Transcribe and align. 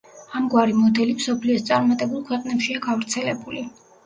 ამგვარი 0.37 0.73
მოდელი 0.77 1.13
მსოფლიოს 1.19 1.67
წარმატებულ 1.67 2.25
ქვეყნებშია 2.31 2.83
გავრცელებული. 2.89 3.65